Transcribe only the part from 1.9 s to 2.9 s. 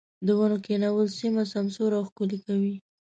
او ښکلې کوي.